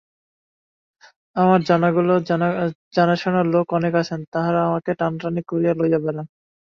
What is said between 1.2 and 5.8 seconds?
আমার জানাশুনা লোক অনেক আছেন, তাঁহারা আমাকে টানাটানি করিয়া